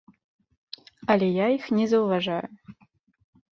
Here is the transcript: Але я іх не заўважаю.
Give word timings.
Але 1.15 1.27
я 1.43 1.47
іх 1.57 1.69
не 1.81 1.85
заўважаю. 1.93 2.53